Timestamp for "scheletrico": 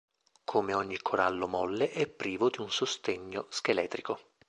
3.51-4.19